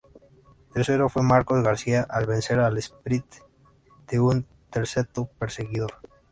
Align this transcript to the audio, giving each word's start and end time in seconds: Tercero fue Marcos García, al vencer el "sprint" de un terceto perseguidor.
Tercero 0.73 1.09
fue 1.09 1.21
Marcos 1.21 1.61
García, 1.63 2.07
al 2.09 2.25
vencer 2.25 2.57
el 2.57 2.75
"sprint" 2.79 3.35
de 4.09 4.19
un 4.19 4.47
terceto 4.71 5.25
perseguidor. 5.37 5.91